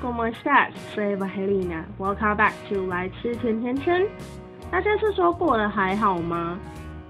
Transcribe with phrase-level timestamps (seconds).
[0.00, 0.72] ¿cómo estás?
[0.94, 1.84] Soy Evangelina.
[1.98, 4.06] Welcome back to 来吃甜甜圈。
[4.70, 6.58] 大家是说过得还好吗？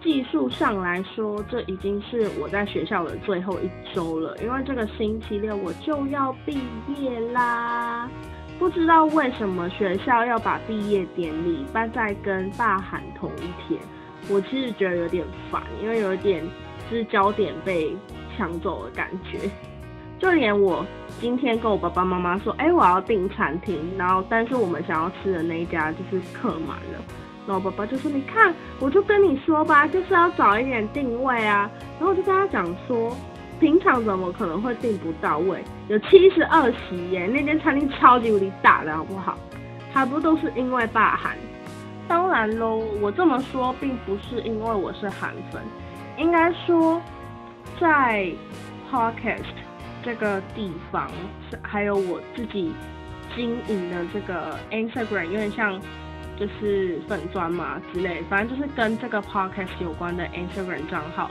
[0.02, 6.60] 技术上来说，这已经是我在学校的最后一周了，因为这个星期六我就要毕
[6.96, 8.08] 业啦。
[8.58, 13.80] 不知道为什么学校要把毕业典礼办在跟大喊同一天，
[14.28, 16.44] 我其实觉得有点烦，因为有点
[16.88, 17.96] 是焦点被
[18.36, 19.50] 抢走的感觉。
[20.18, 20.84] 就连我
[21.20, 27.02] 今天跟我爸爸妈妈说，哎，我要订餐厅，然后但是我们想要吃的那一家就是客满了，
[27.46, 33.14] 然后爸爸就说，你看，我就跟你说吧，就是要早一点定位啊，然后我就跟他讲说，
[33.60, 35.62] 平常怎么可能会订不到位？
[35.88, 39.36] 有七十二席耶，那间餐厅超级无敌大的好不好？
[39.92, 41.36] 还不都是因为霸韩？
[42.08, 45.62] 当然喽，我这么说并不是因为我是韩粉，
[46.16, 47.00] 应该说
[47.78, 48.30] 在
[48.90, 49.44] podcast。
[50.06, 51.10] 这个地方
[51.60, 52.72] 还有我自己
[53.34, 55.80] 经营的这个 Instagram，有点像
[56.38, 61.28] 就是粉砖嘛之类，反正就是跟这个 podcast 有关的 Instagram 账号，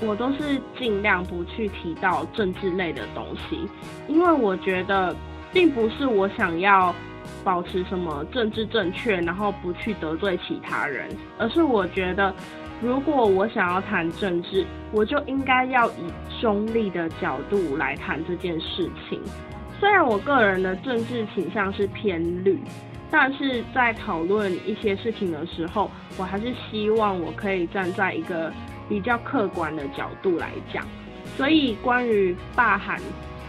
[0.00, 3.68] 我都是尽量不去提到政治类的东西，
[4.06, 5.12] 因为我觉得
[5.52, 6.94] 并不是我想要
[7.42, 12.32] 保持什么政治正确，然后不去得罪其他人，而是我觉得。
[12.82, 19.20] 如果我想要谈政治，我就应该要以中立的角度来谈这件事情。
[19.78, 22.58] 虽然我个人的政治倾向是偏绿，
[23.08, 25.88] 但是在讨论一些事情的时候，
[26.18, 28.52] 我还是希望我可以站在一个
[28.88, 30.84] 比较客观的角度来讲。
[31.36, 33.00] 所以关于罢韩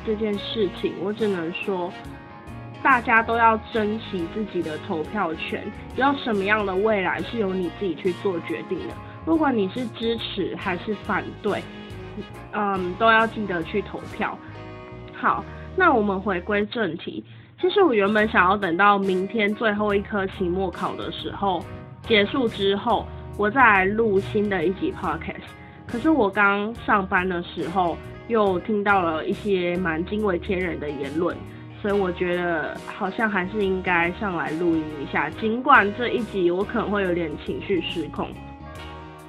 [0.06, 1.92] 这件事情，我只能说，
[2.84, 5.64] 大家都要珍惜自己的投票权。
[5.95, 8.94] 要什么样的未来是由你自己去做决定的。
[9.25, 11.63] 不管你是支持还是反对，
[12.52, 14.38] 嗯，都要记得去投票。
[15.13, 15.43] 好，
[15.75, 17.23] 那我们回归正题。
[17.61, 21.63] 其实我原本想要等到明天最后一科期末考的时候
[22.05, 23.05] 结束之后，
[23.38, 25.48] 我再来录新的一集 podcast。
[25.87, 31.37] 可是我刚上班的时候又听到了一些蛮惊为天人的言论，
[31.81, 35.30] 所以我觉得好像还是应该上来录音一下。
[35.30, 38.27] 尽管这一集我可能会有点情绪失控。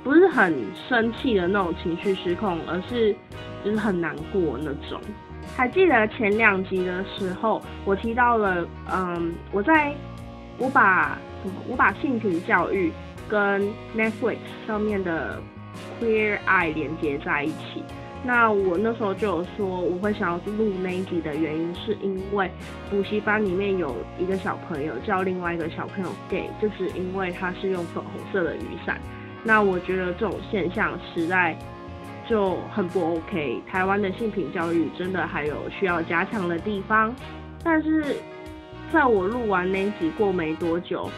[0.05, 0.55] 不是很
[0.89, 3.17] 生气的那种情绪失控，而是
[3.65, 5.01] 就是很难过那种。
[5.57, 9.95] 还记得前两集的时候，我提到了，嗯，我在
[10.59, 12.93] 我把什么，我把性平教育
[13.29, 13.63] 跟
[13.97, 15.41] Netflix 上面的
[16.01, 17.83] Queer Eye 连接在一起。
[18.27, 22.51] 那我那时候就有说，我会想要录那一集的原因，是因为
[22.91, 28.99] 补习班里面有一个小朋友叫另外一个小朋友 gay，就是因为他是用粉红色的雨伞。
[29.45, 31.57] 那我觉得这种现象实在
[32.27, 33.63] 就很不 OK。
[33.71, 37.15] 台湾的性平教育真的还有需要加强的地方。
[37.63, 38.17] 但是
[38.93, 41.11] 在我录完那集过没多久，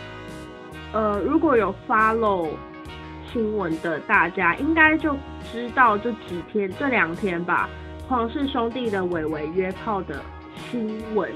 [0.93, 2.49] 呃，如果有 follow
[3.33, 5.17] 新闻的大家，应该就
[5.53, 7.69] 知道这几天这两天吧，
[8.09, 10.21] 黄氏兄弟的伟伟约炮的
[10.71, 11.31] 新闻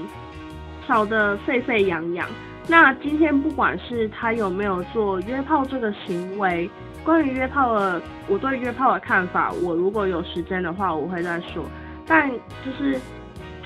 [0.85, 2.27] 吵得沸沸扬扬。
[2.71, 6.69] 那今天不管是他有没有做约炮这个行为，
[7.03, 11.65] 关于约炮的我对约炮的看法，我如果有时间的话，我会再说。
[12.07, 12.97] 但就是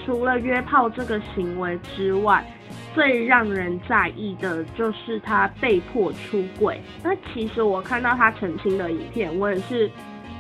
[0.04, 2.44] 除了约炮这个行为之外，
[2.96, 6.82] 最让人在意的就是他被迫出轨。
[7.04, 9.88] 那其实我看到他澄清的影片，我也是。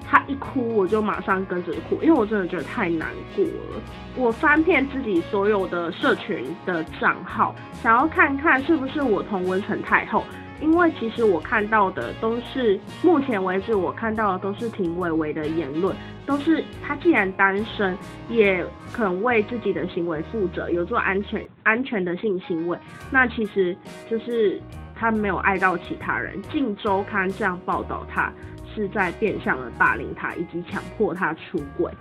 [0.07, 3.81] 他一哭，我就马上跟着哭，因为我真的觉得太难过了。
[4.15, 10.23] 我翻遍自己所有的社群的账号，想要看看是不是我同文成太后，
[10.61, 15.95] 因为其实我看到的都是目前为止我看到的都是挺伟伟的言论，
[16.25, 17.97] 都是他既然单身，
[18.29, 22.77] 也肯为自己的行为负责，有做安全安全的性行为，
[23.11, 23.75] 那其实
[24.09, 24.61] 就是
[24.95, 26.41] 他没有爱到其他人。
[26.51, 28.31] 《镜周刊》这样报道他。
[28.75, 31.91] 是在变相的霸凌他，以及强迫他出轨，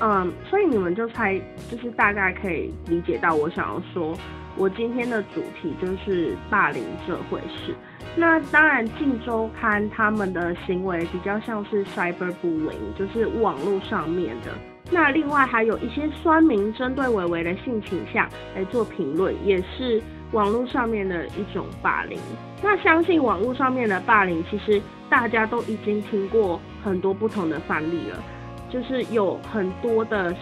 [0.00, 1.40] 嗯，所以你们就猜，
[1.70, 4.12] 就是大概可以理解到我想要说，
[4.56, 7.74] 我今天的主题就是霸凌这回事。
[8.16, 14.52] 那当然，《镜周刊》他们的行为比较像是 cyberbullying，就是网络上面的。
[14.90, 20.02] 那另外还有一些酸民针对伟伟的性倾向来做评论，也是
[20.32, 22.18] 网络上面的一种霸凌。
[22.62, 24.80] 那相信网络上面的霸凌，其实。
[25.10, 28.22] 大家都已经听过很多不同的范例了，
[28.68, 30.36] 就是有很多的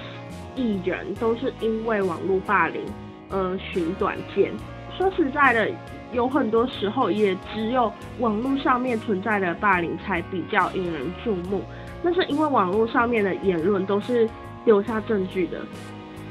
[0.57, 2.83] 艺人都是因为网络霸凌
[3.31, 4.51] 而寻短见。
[4.99, 5.71] 说实在的，
[6.13, 11.63] 有很多时候也只有网络上面存在的霸凌才比较引人注目。
[12.03, 14.29] 那是因为网络上面的言论都是
[14.65, 15.61] 留下证据的，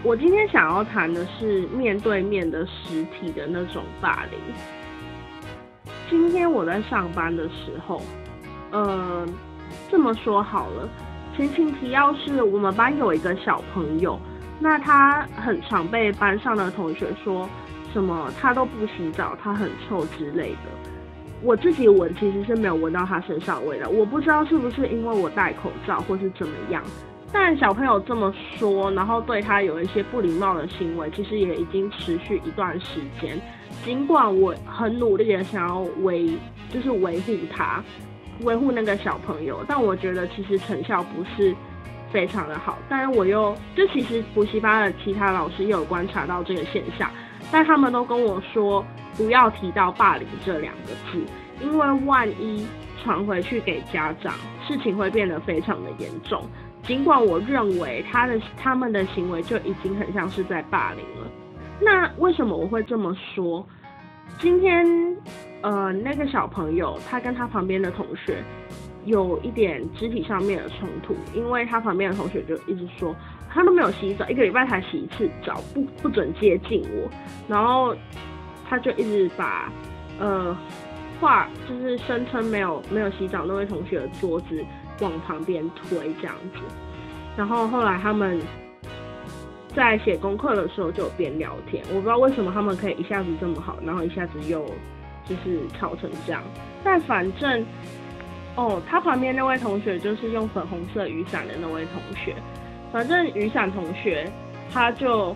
[0.06, 4.40] 我今天想要谈的是面对面的实体的那种霸凌。
[6.08, 8.00] 今天我在上班的时候，
[8.70, 9.28] 呃，
[9.90, 10.88] 这么说好了，
[11.36, 14.20] 前情提要是我们班有一个小朋友，
[14.60, 17.50] 那他很常被班上的同学说
[17.92, 20.92] 什么他都不洗澡，他很臭之类的。
[21.42, 26.84] 我自己闻其实是没有闻到他身上味道，我不知道是不是因为我戴口罩或是怎么样。
[27.38, 33.38] 但小朋友这么说，然后对他有一些不礼貌的行为，其实也已经持续一段时间。
[33.84, 36.32] 尽管我很努力的想要维，
[36.70, 37.84] 就是维护他，
[38.44, 41.54] 维护那个小朋友，但我觉得其实成效不是
[42.10, 42.78] 非常的好。
[42.88, 47.12] 但是我又，就其实补习班的其他老师也有观察到这个现象，
[47.52, 48.84] 但他们都跟我说
[49.18, 51.22] 不要提到霸凌这两个字，
[51.62, 52.66] 因为万一
[53.04, 54.34] 传回去给家长，
[54.66, 56.42] 事情会变得非常的严重。
[56.88, 61.28] 尽管我认为他的他们的行为就已经很像是在霸凌了，
[61.82, 63.66] 那为什么我会这么说？
[64.40, 64.86] 今天，
[65.62, 68.44] 呃，那个小朋友他跟他旁边的同学
[69.06, 73.16] 有一点肢体上面的冲突，因为他旁边的同学就一直说
[73.50, 77.10] 他都没有洗澡，一个礼拜才洗一次澡，不不准接近我，
[77.48, 77.96] 然后
[78.70, 79.72] 他就一直把
[80.20, 80.56] 呃
[81.20, 84.64] 话就是声称没有没有洗澡那位同学的桌子。
[85.00, 86.60] 往旁边推这样子，
[87.36, 88.40] 然后后来他们
[89.76, 94.66] 在写功课的时候就边聊天，我不知道为什么他们可以一下子这么好，然后一下子又
[95.26, 96.42] 就是吵成这样。
[96.84, 97.66] 但反正
[98.56, 102.34] 哦，他旁边那位同学就是用粉红色雨伞的那位同学，
[102.94, 104.32] 反正雨伞同学
[104.72, 105.36] 他就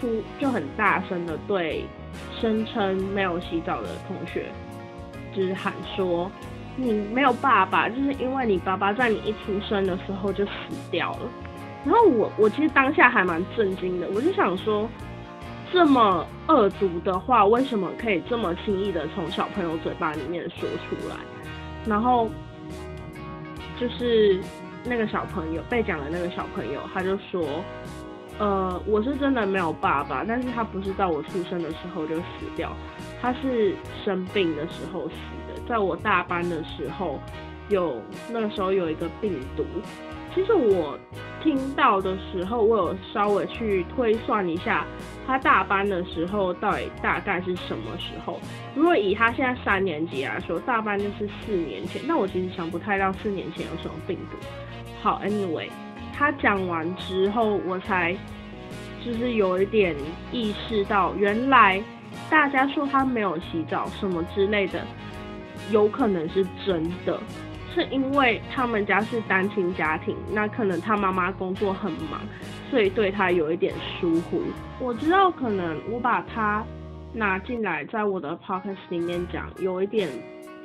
[0.00, 1.84] 突就很大声的对
[2.40, 4.46] 声称没有洗澡的同学
[5.34, 6.30] 就是喊说。
[6.76, 10.52] 你没有爸爸，就是因为你爸爸在你一出生的时候就死
[10.90, 11.20] 掉了。
[11.84, 14.88] 然后我我其实当下还蛮震惊的，我就想说，
[15.72, 21.16] 这么恶毒的话，为什么可以这么轻易的从小朋友嘴巴里面说出来？
[21.86, 22.28] 然后
[23.80, 24.38] 就是
[24.84, 27.42] 那个小朋友被讲的那个小朋友，他就说，
[28.38, 32.22] 呃，我是真的没有爸爸，但是他不是在我出生的时候就死
[32.54, 32.70] 掉，
[33.22, 33.74] 他是
[34.04, 35.14] 生病的时候死。
[35.68, 37.18] 在我大班的时候，
[37.68, 39.64] 有那时候有一个病毒。
[40.34, 40.98] 其实我
[41.42, 44.84] 听到的时候，我有稍微去推算一下，
[45.26, 48.38] 他大班的时候到底大概是什么时候。
[48.74, 52.02] 如果以他现在三年级来说，大班就是四年前。
[52.06, 54.36] 那我其实想不太到四年前有什么病毒。
[55.02, 55.70] 好，Anyway，
[56.12, 58.14] 他讲完之后，我才
[59.02, 59.96] 就是有一点
[60.32, 61.82] 意识到，原来
[62.28, 64.84] 大家说他没有洗澡什么之类的。
[65.70, 67.18] 有可能是真的，
[67.74, 72.20] 是因为他们家是单亲家庭，那可能他妈妈工作很忙，
[72.70, 74.42] 所以对他有一点疏忽。
[74.80, 76.64] 我知道可能我把他
[77.12, 80.08] 拿进来在我的 podcast 里面讲，有一点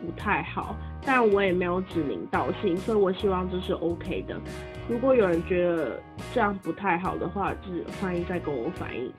[0.05, 4.39] 不太好，但我也没有指名道姓，所以我希望这是 OK 的。
[4.87, 5.99] 如果有人觉得
[6.33, 9.11] 这样不太好的话，就欢迎再跟我反映。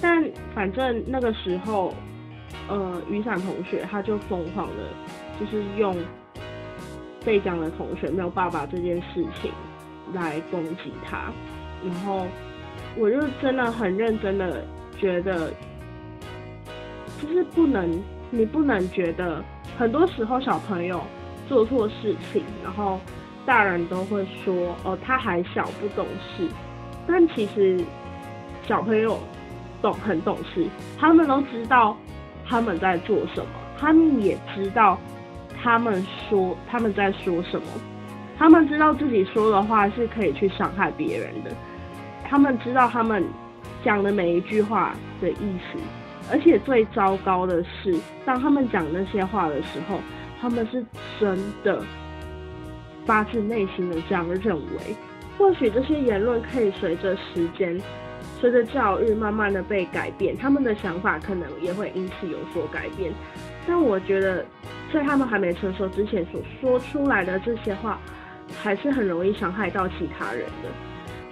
[0.00, 0.22] 但
[0.54, 1.94] 反正那个时候。
[2.68, 4.84] 呃，雨伞同学他就疯狂的，
[5.38, 5.94] 就是用
[7.24, 9.50] 被讲的同学没有爸爸这件事情
[10.12, 11.32] 来攻击他，
[11.84, 12.26] 然后
[12.96, 14.64] 我就真的很认真的
[14.98, 15.52] 觉得，
[17.20, 19.42] 就是不能，你不能觉得
[19.78, 21.00] 很多时候小朋友
[21.48, 23.00] 做错事情，然后
[23.44, 26.06] 大人都会说哦他还小不懂
[26.36, 26.48] 事，
[27.06, 27.84] 但其实
[28.66, 29.18] 小朋友
[29.80, 30.66] 懂很懂事，
[30.98, 31.96] 他们都知道。
[32.52, 33.48] 他们在做什么？
[33.78, 34.98] 他们也知道
[35.62, 37.66] 他们说他们在说什么。
[38.36, 41.50] 他们知道自己说的话是可以去伤害别人的。
[42.28, 43.24] 他们知道他们
[43.82, 45.78] 讲的每一句话的意思。
[46.30, 49.98] 而且最糟糕的是，当他们讲那些话的时候，
[50.38, 50.84] 他们是
[51.18, 51.82] 真的
[53.06, 54.94] 发自内心的这样认为。
[55.38, 57.80] 或许这些言论可以随着时间。
[58.42, 63.12] 随着教育慢慢的被改变，他们的想法可能也会因此有所改变。
[63.68, 64.44] 但我觉得，
[64.92, 68.00] 在他们还没成熟之前所说出来的这些话，
[68.60, 70.68] 还是很容易伤害到其他人的。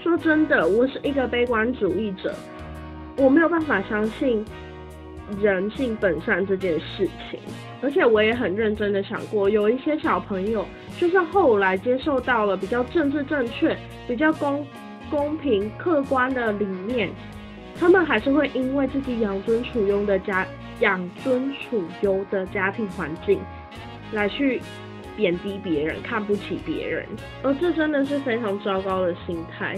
[0.01, 2.33] 说真的，我是一个悲观主义者，
[3.17, 4.45] 我没有办法相信
[5.43, 7.41] 人性本善这件事情。
[7.83, 10.65] 而且我也很认真的想过，有一些小朋友，
[10.97, 13.77] 就算后来接受到了比较政治正确、
[14.07, 14.65] 比较公。
[15.11, 17.11] 公平客观的理念，
[17.79, 20.47] 他们还是会因为自己养尊处优的家
[20.81, 23.39] 养尊处优的家庭环境，
[24.13, 24.61] 来去
[25.17, 27.05] 贬低别人、看不起别人，
[27.43, 29.77] 而这真的是非常糟糕的心态。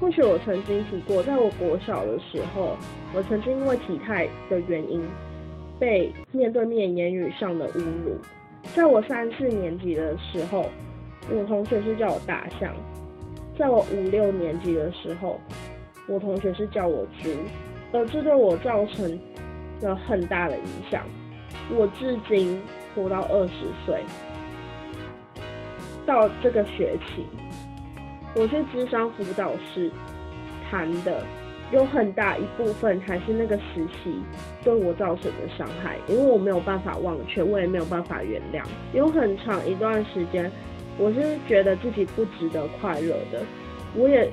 [0.00, 2.76] 或许我曾经提过，在我国小的时候，
[3.14, 5.00] 我曾经因为体态的原因，
[5.78, 8.18] 被面对面言语上的侮辱。
[8.74, 10.68] 在我三四年级的时候，
[11.30, 12.72] 我同学是叫我大象；
[13.62, 15.38] 在我五六年级的时候，
[16.08, 17.30] 我同学是叫我猪，
[17.92, 19.16] 而这对我造成
[19.82, 21.04] 了很大的影响。
[21.70, 22.60] 我至今
[22.92, 23.54] 活到二十
[23.86, 24.02] 岁，
[26.04, 27.24] 到这个学期。
[28.34, 29.88] 我去智商辅导室
[30.68, 31.22] 谈的，
[31.70, 34.20] 有很大一部分还是那个时期
[34.64, 38.64] 对我造成的伤害，因为我没有办法忘却，我也没有办法原谅。
[38.92, 40.50] 有很长一段时间，
[40.98, 43.42] 我是觉得自己不值得快乐的。
[43.94, 44.30] 我也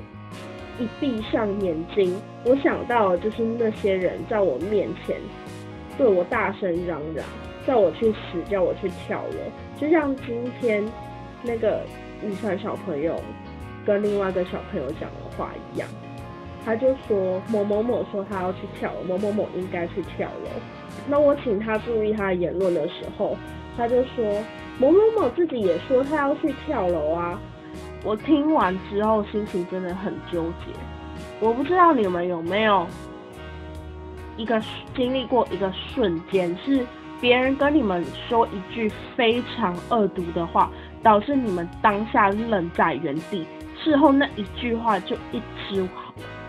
[0.79, 5.17] 一闭上眼睛，我想到就是那些人在我面前
[5.97, 7.25] 对我大声嚷嚷，
[7.65, 10.83] 叫我去死，叫我去跳楼，就像今天
[11.43, 11.81] 那个
[12.23, 13.19] 雨川小朋友。
[13.85, 15.89] 跟另外一个小朋友讲的话一样，
[16.63, 20.49] 他就说某某某说他要去跳楼，某某某应该去跳楼。
[21.07, 23.35] 那我请他注意他的言论的时候，
[23.75, 24.43] 他就说
[24.79, 27.39] 某某某自己也说他要去跳楼啊。
[28.03, 30.71] 我听完之后心情真的很纠结。
[31.41, 32.87] 我不知道你们有没有
[34.37, 34.61] 一个
[34.95, 36.85] 经历过一个瞬间，是
[37.19, 40.71] 别人跟你们说一句非常恶毒的话，
[41.03, 43.45] 导致你们当下愣在原地。
[43.83, 45.87] 事后那一句话就一直，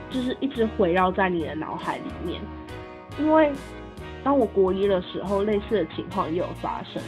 [0.08, 2.40] 就是一直围绕在你的脑海里面。
[3.18, 3.50] 因为
[4.22, 7.02] 当我国一的时候，类似的情况也有发生。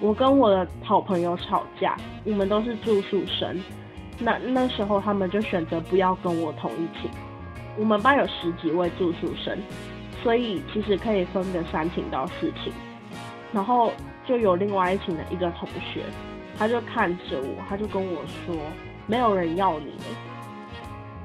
[0.00, 3.58] 我跟我的好朋友吵架，我们都是住宿生。
[4.18, 7.10] 那那时候他们就选择不要跟我同一寝。
[7.76, 9.58] 我们班有十几位住宿生，
[10.22, 12.72] 所以其实可以分个三寝到四寝。
[13.52, 13.92] 然后
[14.26, 16.04] 就有另外一寝的一个同学，
[16.58, 18.56] 他就看着我，他就跟我说。
[19.06, 20.04] 没有人要你了，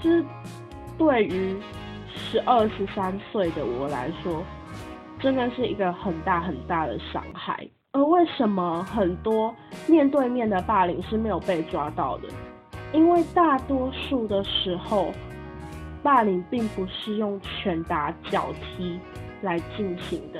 [0.02, 0.26] 就是
[0.98, 1.56] 对于
[2.14, 4.44] 十二十三岁的我来说，
[5.18, 7.66] 真的是一个很大很大的伤害。
[7.92, 9.52] 而为什么很多
[9.88, 12.28] 面对面的霸凌是没有被抓到的？
[12.94, 15.12] 因为大多数的时候，
[16.04, 19.00] 霸凌并不是用拳打脚踢
[19.42, 20.40] 来进行的，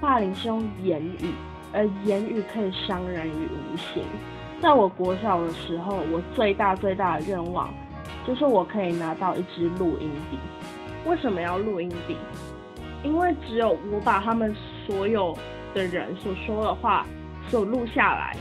[0.00, 1.32] 霸凌是用言语，
[1.72, 4.02] 而言语可以伤人于无形。
[4.60, 7.72] 在我国小的时候，我最大最大的愿望
[8.26, 10.36] 就是我可以拿到一支录音笔。
[11.08, 12.16] 为什么要录音笔？
[13.04, 14.52] 因为只有我把他们
[14.84, 15.34] 所有
[15.74, 17.06] 的人所说的话
[17.48, 18.36] 所录下来，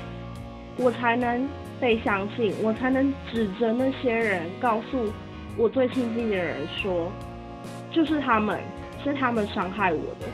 [0.78, 1.48] 我才能
[1.80, 5.12] 被相信，我才能指着那些人告诉
[5.58, 7.12] 我最亲近的人说，
[7.92, 8.60] 就是他们，
[9.04, 10.28] 是他们伤害我的。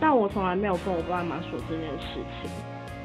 [0.00, 2.50] 但我从来没有跟我爸妈说这件事情。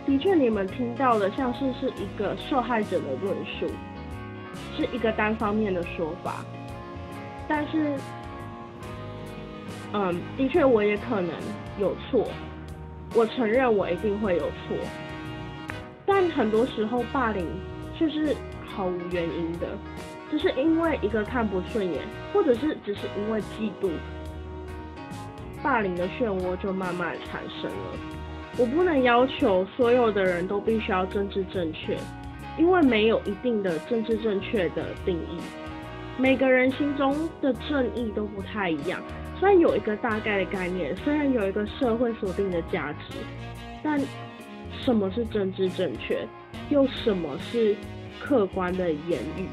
[0.06, 3.68] 的确，你们听到的像是是一个受害者的论述，
[4.76, 6.44] 是一个单方面的说法。
[7.48, 7.94] 但是，
[9.94, 11.32] 嗯，的确我也可能
[11.80, 12.28] 有错，
[13.16, 14.78] 我承认我一定会有错。
[16.06, 17.46] 但很多时候霸凌
[17.98, 18.36] 却是
[18.68, 19.68] 毫无原因的，
[20.30, 23.90] 只是因为一个看不顺眼，或者是只是因为嫉妒，
[25.64, 27.98] 霸凌的漩涡就慢慢产生了。
[28.58, 31.98] 我不能要求所有的人都必须要政治正确，
[32.58, 35.40] 因为没有一定的政治正确的定义。
[36.18, 39.02] 每个人心中的正义都不太一样。
[39.40, 43.18] 虽然有一个大概的概念，虽然有一个社会锁定的价值，
[43.82, 44.00] 但
[44.84, 46.28] 什么是政治正确，
[46.70, 47.76] 又什么是
[48.20, 49.48] 客观的言语，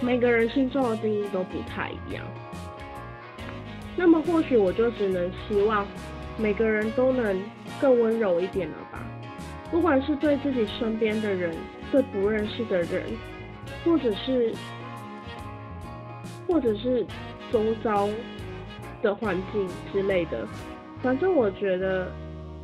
[0.00, 2.24] 每个人心中的定义都不太一样。
[3.96, 5.86] 那么或许我就只能希望
[6.36, 7.40] 每个人都能。
[7.80, 8.98] 更温柔一点了吧？
[9.70, 11.54] 不管是对自己身边的人，
[11.92, 13.04] 对不认识的人，
[13.84, 14.52] 或者是，
[16.48, 17.06] 或者是
[17.52, 18.08] 周遭
[19.02, 20.46] 的环境之类的，
[21.02, 22.10] 反正我觉得，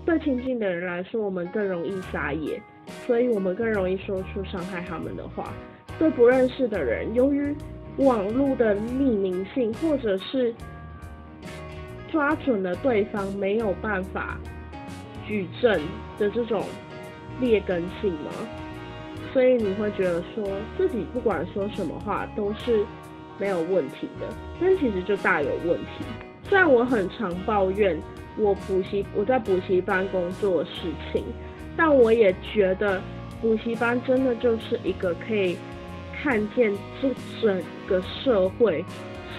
[0.04, 2.60] 对亲近的人来说，我们更容易撒野，
[3.06, 5.52] 所以我们更容易说出伤害他们的话。
[5.98, 7.54] 对不认识的人，由于
[7.98, 10.54] 网络的匿名性，或者是
[12.10, 14.38] 抓准了对方没有办法。
[15.26, 15.80] 举证
[16.18, 16.62] 的这种
[17.40, 18.30] 劣根性吗？
[19.32, 20.44] 所以你会觉得说
[20.76, 22.84] 自己不管说什么话都是
[23.38, 24.26] 没有问题的，
[24.60, 26.04] 但其实就大有问题。
[26.48, 28.00] 虽然我很常抱怨
[28.36, 31.24] 我补习我在补习班工作的事情，
[31.76, 33.00] 但我也觉得
[33.40, 35.56] 补习班真的就是一个可以
[36.22, 37.08] 看见这
[37.40, 38.84] 整个社会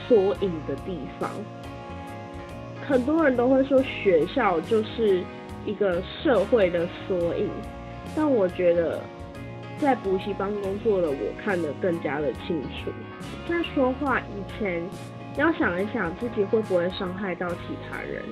[0.08, 1.30] 缩影的地方。
[2.88, 5.24] 很多人都会说学校就是。
[5.68, 7.50] 一个社会的缩影，
[8.16, 9.02] 但我觉得
[9.80, 12.92] 在补习班工作的我看得更加的清楚。
[13.48, 14.84] 在说话以前，
[15.38, 17.58] 要想一想自己会不会伤害到其
[17.90, 18.24] 他人，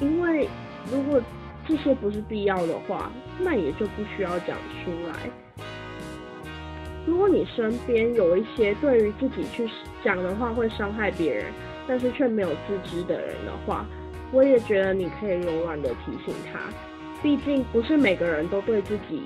[0.00, 0.48] 因为
[0.90, 1.20] 如果
[1.66, 5.30] 这些不是必要的话，那也就不需要讲出来。
[7.06, 9.68] 如果你身边有一些对于自己去
[10.02, 11.46] 讲的话会伤害别人，
[11.86, 13.84] 但是却没有自知的人的话，
[14.32, 16.60] 我也觉得你可以柔软的提醒他。
[17.22, 19.22] 毕竟不是每个人都对自己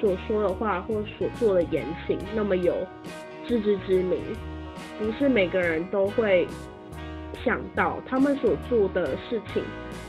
[0.00, 2.74] 所说的话或所做的言行那么有
[3.46, 4.20] 自知之明，
[4.98, 6.46] 不是每个人都会
[7.44, 9.62] 想到他们所做的事情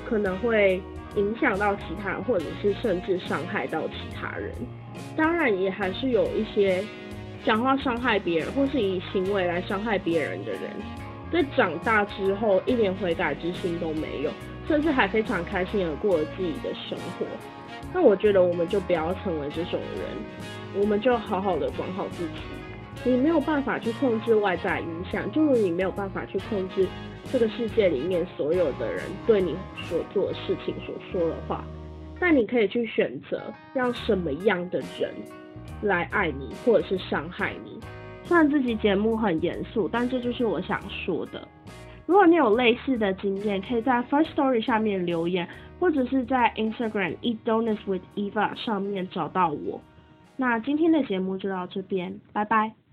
[0.10, 0.82] 可能会
[1.16, 4.52] 影响到其他人，或者是甚至伤害到其他人。
[5.16, 6.84] 当然，也还是有一些
[7.46, 10.62] 讲话伤害别人，或是以行为来伤害别人的人，
[11.32, 14.32] 在长大之后一点悔改之心都没有，
[14.68, 17.26] 甚至还非常开心的过了自己的生活。
[17.94, 22.42] 那我觉得我们就不要成为这种人，我们就好好的管好自己。
[23.04, 26.88] 你没有办法去控制外在影响，就如你没有办法去控制
[27.32, 31.64] 这个世界里面所有的人对你所做的事情所说的话。
[32.20, 33.40] 但你可以去选择
[33.74, 35.14] 让什么样的人
[35.84, 37.80] 来爱你，或者是伤害你。
[38.24, 41.48] 虽然这集节目很严肃，但这就是我想说的。
[42.08, 45.48] 如果你有类似的经验，可以在 First Story 下面留言，
[45.80, 49.82] 或者是在 Instagram Eat Donuts with Eva 上面找到我。
[50.36, 52.78] 那今天的节目就到这边，拜拜。